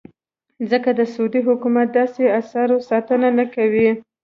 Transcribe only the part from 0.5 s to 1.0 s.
ځکه